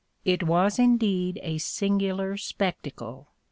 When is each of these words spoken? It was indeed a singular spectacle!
It 0.25 0.41
was 0.41 0.79
indeed 0.79 1.39
a 1.43 1.59
singular 1.59 2.35
spectacle! 2.35 3.27